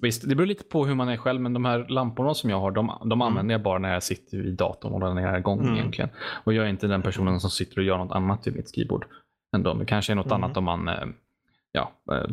visst, 0.01 0.29
det 0.29 0.35
beror 0.35 0.47
lite 0.47 0.63
på 0.63 0.85
hur 0.85 0.95
man 0.95 1.09
är 1.09 1.17
själv, 1.17 1.41
men 1.41 1.53
de 1.53 1.65
här 1.65 1.85
lamporna 1.89 2.33
som 2.33 2.49
jag 2.49 2.59
har, 2.59 2.71
de, 2.71 2.91
de 3.09 3.21
använder 3.21 3.53
jag 3.53 3.61
bara 3.61 3.79
när 3.79 3.93
jag 3.93 4.03
sitter 4.03 4.37
vid 4.37 4.53
datorn 4.53 5.03
och 5.03 5.19
är 5.21 5.37
igång 5.37 5.59
Mm. 5.59 5.73
egentligen. 5.75 6.09
Och 6.43 6.53
jag 6.53 6.65
är 6.65 6.69
inte 6.69 6.87
den 6.87 7.01
personen 7.01 7.39
som 7.39 7.49
sitter 7.49 7.77
och 7.77 7.83
gör 7.83 7.97
något 7.97 8.11
annat 8.11 8.47
vid 8.47 8.55
mitt 8.55 8.69
skrivbord. 8.69 9.05
Ändå. 9.55 9.73
Det 9.73 9.85
kanske 9.85 10.13
är 10.13 10.15
något 10.15 10.25
Mm. 10.25 10.43
annat 10.43 10.57
om 10.57 10.63
man 10.63 10.87
eh, 10.87 11.05
ja, 11.71 11.91
eh, 12.11 12.29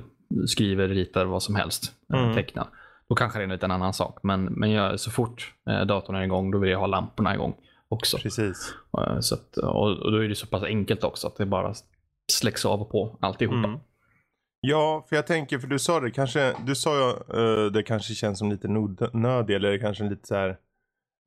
skriver, 0.47 0.89
ritar, 0.89 1.25
vad 1.25 1.43
som 1.43 1.55
helst, 1.55 1.93
eh, 2.15 2.23
Mm. 2.23 2.35
tecknar. 2.35 2.67
Då 3.09 3.15
kanske 3.15 3.39
det 3.39 3.43
är 3.43 3.45
en 3.45 3.51
liten 3.53 3.71
annan 3.71 3.93
sak. 3.93 4.19
Men, 4.23 4.45
men 4.45 4.71
jag, 4.71 5.01
så 5.01 5.11
fort 5.11 5.55
datorn 5.87 6.17
är 6.17 6.23
igång, 6.23 6.51
då 6.51 6.59
vill 6.59 6.71
jag 6.71 6.79
ha 6.79 6.87
lamporna 6.87 7.35
igång 7.35 7.55
också. 7.89 8.19
Precis. 8.19 8.75
Så 9.21 9.35
att, 9.35 9.57
och, 9.57 9.89
och 9.91 10.13
då 10.13 10.19
är 10.25 10.29
det 10.29 10.35
så 10.35 10.47
pass 10.47 10.63
enkelt 10.63 11.05
också 11.05 11.27
att 11.27 11.37
det 11.37 11.47
bara 11.47 11.75
släcks 12.33 12.67
av 12.67 12.81
och 12.81 12.91
på 12.91 13.17
alltihopa. 13.21 13.57
Mm. 13.57 13.81
Ja, 14.65 15.07
för 15.09 15.17
jag 15.17 15.27
tänker, 15.27 15.59
för 15.59 15.67
du 15.69 15.79
sa 15.79 16.01
det 16.01 16.11
kanske, 16.11 16.57
du 16.67 16.75
sa 16.75 16.97
ju 16.99 17.39
uh, 17.39 17.73
det 17.73 17.83
kanske 17.83 18.15
känns 18.15 18.39
som 18.39 18.51
lite 18.51 18.69
onödig 18.69 19.55
eller 19.57 19.79
kanske 19.79 20.05
lite 20.05 20.29
så 20.29 20.35
här 20.35 20.57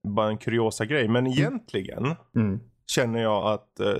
bara 0.07 0.27
en 0.29 0.37
kuriosa 0.37 0.85
grej. 0.85 1.07
Men 1.07 1.27
egentligen 1.27 2.15
Mm. 2.35 2.59
känner 2.87 3.21
jag 3.21 3.53
att 3.53 3.79
eh, 3.79 3.93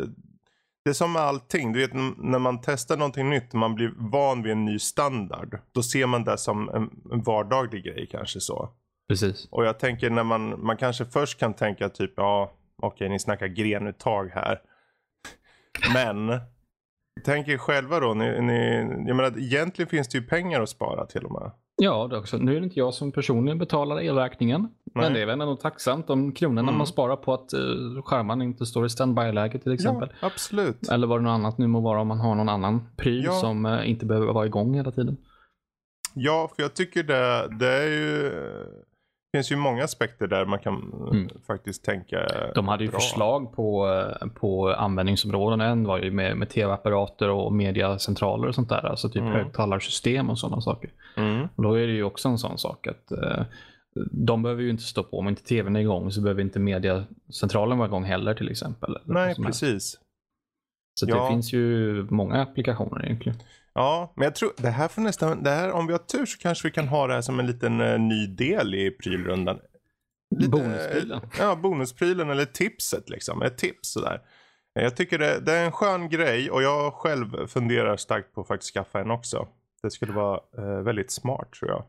det 0.83 0.89
är 0.89 0.93
som 0.93 1.13
med 1.13 1.21
allting. 1.21 1.73
Du 1.73 1.79
vet 1.79 1.93
när 2.17 2.39
man 2.39 2.61
testar 2.61 2.97
någonting 2.97 3.29
nytt, 3.29 3.53
man 3.53 3.75
blir 3.75 3.93
van 3.97 4.43
vid 4.43 4.51
en 4.51 4.65
ny 4.65 4.79
standard. 4.79 5.59
Då 5.71 5.83
ser 5.83 6.05
man 6.05 6.23
det 6.23 6.37
som 6.37 6.69
en, 6.69 6.89
en 7.11 7.21
vardaglig 7.23 7.83
grej 7.83 8.07
kanske 8.11 8.39
så. 8.39 8.69
Precis. 9.07 9.47
Och 9.51 9.65
jag 9.65 9.79
tänker 9.79 10.09
när 10.09 10.23
man, 10.23 10.65
man 10.65 10.77
kanske 10.77 11.05
först 11.05 11.39
kan 11.39 11.53
tänka 11.53 11.89
typ, 11.89 12.13
ja 12.17 12.51
okej 12.81 13.09
ni 13.09 13.19
snackar 13.19 13.47
grenuttag 13.47 14.29
här. 14.33 14.59
Men, 15.93 16.39
tänk 17.23 17.47
er 17.47 17.57
själva 17.57 17.99
då, 17.99 18.13
ni, 18.13 18.41
ni, 18.41 18.77
jag 19.07 19.15
menar 19.15 19.37
egentligen 19.39 19.89
finns 19.89 20.07
det 20.07 20.17
ju 20.17 20.23
pengar 20.23 20.61
att 20.61 20.69
spara 20.69 21.05
till 21.05 21.25
och 21.25 21.31
med. 21.31 21.51
Ja, 21.77 22.07
det 22.07 22.17
också. 22.17 22.37
nu 22.37 22.55
är 22.55 22.59
det 22.59 22.63
inte 22.63 22.79
jag 22.79 22.93
som 22.93 23.11
personligen 23.11 23.57
betalar 23.59 24.01
elräkningen. 24.01 24.61
Nej. 24.61 24.69
Men 24.93 25.13
det 25.13 25.21
är 25.21 25.25
väl 25.25 25.41
ändå 25.41 25.55
tacksamt 25.55 26.09
om 26.09 26.31
kronorna 26.31 26.61
Mm. 26.61 26.77
man 26.77 26.87
sparar 26.87 27.15
på 27.15 27.33
att 27.33 27.53
uh, 27.53 28.01
skärmarna 28.03 28.43
inte 28.43 28.65
står 28.65 28.85
i 28.85 28.89
standby-läge 28.89 29.59
till 29.59 29.71
exempel. 29.71 30.09
Ja, 30.21 30.27
absolut. 30.27 30.89
Eller 30.89 31.07
vad 31.07 31.19
det 31.19 31.23
något 31.23 31.29
annat 31.29 31.57
nu 31.57 31.67
må 31.67 31.79
vara 31.79 32.01
om 32.01 32.07
man 32.07 32.19
har 32.19 32.35
någon 32.35 32.49
annan 32.49 32.87
pryl 32.97 33.23
Ja. 33.25 33.31
som 33.31 33.65
eh, 33.65 33.89
inte 33.89 34.05
behöver 34.05 34.33
vara 34.33 34.45
igång 34.45 34.73
hela 34.75 34.91
tiden. 34.91 35.17
Ja, 36.13 36.49
för 36.55 36.63
jag 36.63 36.73
tycker 36.73 37.03
det, 37.03 37.47
det 37.59 37.67
är 37.69 37.87
ju, 37.87 38.31
finns 39.37 39.51
ju 39.51 39.55
många 39.55 39.83
aspekter 39.83 40.27
där 40.27 40.45
man 40.45 40.59
kan 40.59 40.93
Mm. 41.11 41.29
faktiskt 41.47 41.83
tänka 41.85 42.27
De 42.55 42.67
hade 42.67 42.83
ju 42.83 42.89
bra. 42.89 42.99
förslag 42.99 43.53
på, 43.55 43.87
på 44.35 44.69
användningsområden. 44.73 45.61
En 45.61 45.83
var 45.83 45.97
ju 45.97 46.11
med, 46.11 46.37
med 46.37 46.49
tv-apparater 46.49 47.29
och 47.29 47.53
mediacentraler 47.53 48.47
och 48.47 48.55
sånt 48.55 48.69
där. 48.69 48.85
Alltså 48.85 49.09
typ 49.09 49.21
Mm. 49.21 49.33
högtalarsystem 49.33 50.29
och 50.29 50.39
sådana 50.39 50.61
saker. 50.61 50.89
Mm. 51.17 51.47
Och 51.55 51.63
då 51.63 51.73
är 51.73 51.87
det 51.87 51.93
ju 51.93 52.03
också 52.03 52.29
en 52.29 52.37
sån 52.37 52.57
sak 52.57 52.87
att 52.87 53.11
eh, 53.11 53.43
de 54.11 54.43
behöver 54.43 54.61
ju 54.63 54.69
inte 54.69 54.83
stå 54.83 55.03
på. 55.03 55.19
Om 55.19 55.27
inte 55.27 55.43
tvn 55.43 55.75
är 55.75 55.79
igång 55.79 56.11
så 56.11 56.21
behöver 56.21 56.41
inte 56.41 56.59
mediacentralen 56.59 57.77
vara 57.77 57.87
igång 57.87 58.03
heller 58.03 58.33
till 58.33 58.51
exempel. 58.51 58.97
Nej, 59.05 59.35
precis. 59.35 59.99
Så 60.99 61.05
Ja. 61.09 61.23
det 61.23 61.29
finns 61.29 61.53
ju 61.53 61.93
många 62.09 62.41
applikationer 62.41 63.05
egentligen. 63.05 63.37
Ja, 63.75 64.13
men 64.15 64.23
jag 64.23 64.35
tror 64.35 64.53
det 64.57 64.69
här 64.69 64.87
får 64.87 65.01
nästan, 65.01 65.43
det 65.43 65.49
här 65.49 65.71
om 65.71 65.87
vi 65.87 65.93
har 65.93 65.99
tur 65.99 66.25
så 66.25 66.37
kanske 66.37 66.67
vi 66.67 66.71
kan 66.71 66.87
ha 66.87 67.07
det 67.07 67.13
här 67.13 67.21
som 67.21 67.39
en 67.39 67.47
liten 67.47 67.81
eh, 67.81 67.99
ny 67.99 68.27
del 68.27 68.75
i 68.75 68.91
prylrundan. 68.91 69.59
Lite, 70.35 70.49
Bonusprylen. 70.49 71.21
Ja, 71.39 71.55
bonusprylen 71.55 72.29
eller 72.29 72.45
tipset 72.45 73.09
liksom. 73.09 73.41
Ett 73.41 73.57
tips 73.57 73.89
sådär. 73.89 74.21
Jag 74.73 74.95
tycker 74.95 75.19
det, 75.19 75.39
det 75.39 75.53
är 75.53 75.65
en 75.65 75.71
skön 75.71 76.09
grej 76.09 76.51
och 76.51 76.63
jag 76.63 76.93
själv 76.93 77.47
funderar 77.47 77.97
starkt 77.97 78.33
på 78.33 78.41
att 78.41 78.47
faktiskt 78.47 78.73
skaffa 78.73 78.99
en 78.99 79.11
också. 79.11 79.47
Det 79.81 79.91
skulle 79.91 80.13
vara 80.13 80.39
eh, 80.57 80.81
väldigt 80.81 81.11
smart 81.11 81.53
tror 81.53 81.71
jag. 81.71 81.83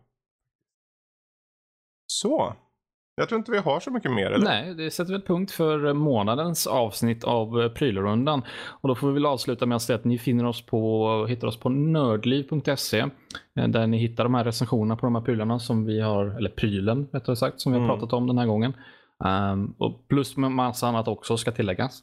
Så. 2.07 2.55
Jag 3.19 3.29
tror 3.29 3.39
inte 3.39 3.51
vi 3.53 3.59
har 3.59 3.81
så 3.81 3.91
mycket 3.91 4.13
mer 4.13 4.31
eller? 4.31 4.45
Nej, 4.45 4.75
det 4.75 4.91
sätter 4.91 5.13
väl 5.13 5.23
punkt 5.23 5.51
för 5.51 5.93
månadens 5.93 6.67
avsnitt 6.67 7.25
av 7.25 7.63
eh, 7.63 7.69
Prylrundan. 7.69 8.43
Och 8.67 8.89
då 8.89 8.95
får 8.95 9.09
vi 9.09 9.15
väl 9.15 9.27
avsluta 9.27 9.67
med 9.67 9.77
att 9.77 9.83
säga 9.83 9.97
att 9.99 10.05
ni 10.05 10.19
finner 10.19 10.47
oss 10.47 10.67
på, 10.67 11.27
hittar 11.29 11.47
oss 11.49 11.61
på 11.61 11.69
nördliv.se 11.69 12.99
eh, 13.59 13.69
där 13.69 13.87
ni 13.87 13.99
hittar 13.99 14.25
de 14.25 14.35
här 14.35 14.45
recensionerna 14.45 14.97
på 14.97 15.07
de 15.07 15.15
här 15.15 15.23
prylarna 15.23 15.59
som 15.59 15.85
vi 15.85 16.01
har, 16.01 16.27
eller 16.27 16.51
prylen 16.51 17.09
rättare 17.13 17.37
sagt, 17.37 17.61
som 17.61 17.73
vi 17.73 17.79
har 17.79 17.85
Mm. 17.85 17.99
pratat 17.99 18.13
om 18.13 18.27
den 18.27 18.39
här 18.39 18.47
gången. 18.47 18.73
Um, 19.53 19.75
och 19.79 20.09
plus 20.09 20.37
med 20.37 20.51
massa 20.53 20.89
annat 20.89 21.09
också 21.09 21.37
ska 21.37 21.53
tilläggas. 21.53 22.01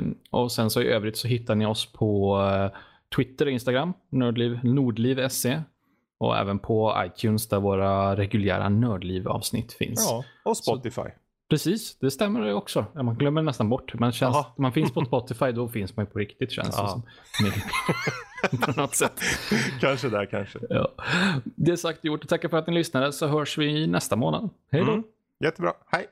Um, 0.00 0.14
och 0.30 0.52
sen 0.52 0.70
så 0.70 0.82
i 0.82 0.86
övrigt 0.88 1.16
så 1.16 1.28
hittar 1.28 1.54
ni 1.54 1.66
oss 1.66 1.92
på 1.92 2.40
eh, 2.40 2.78
Twitter 3.16 3.46
och 3.46 3.52
Instagram, 3.52 3.92
nordliv.se 4.62 5.60
och 6.24 6.36
även 6.36 6.58
på 6.58 6.94
iTunes 7.06 7.48
där 7.48 7.60
våra 7.60 8.16
reguljära 8.16 8.68
nördliv-avsnitt 8.68 9.72
finns. 9.72 10.06
Ja, 10.10 10.24
och 10.44 10.56
Spotify. 10.56 11.10
Precis, 11.50 11.98
det 11.98 12.10
stämmer 12.10 12.40
det 12.40 12.54
också. 12.54 12.86
Ja, 12.94 13.02
Man 13.02 13.14
glömmer 13.14 13.42
nästan 13.42 13.68
bort. 13.68 13.94
Man, 13.94 14.12
känns, 14.12 14.36
man 14.58 14.72
finns 14.72 14.92
på 14.92 15.04
Spotify, 15.04 15.52
då 15.52 15.68
finns 15.68 15.96
man 15.96 16.04
ju 16.06 16.10
på 16.10 16.18
riktigt 16.18 16.52
känns 16.52 16.76
det 16.76 16.88
som. 16.88 17.02
på 18.74 18.80
något 18.80 18.94
sätt. 18.94 19.20
kanske 19.80 20.08
där 20.08 20.26
kanske. 20.26 20.58
Ja. 20.70 20.88
Det 21.44 21.76
sagt 21.76 22.04
gjort. 22.04 22.28
Tackar 22.28 22.48
för 22.48 22.56
att 22.56 22.66
ni 22.66 22.74
lyssnade 22.74 23.12
så 23.12 23.26
hörs 23.26 23.58
vi 23.58 23.86
nästa 23.86 24.16
månad. 24.16 24.50
Hej 24.70 24.84
då. 24.84 24.92
Mm. 24.92 25.04
Jättebra. 25.44 25.72
Hej. 25.86 26.06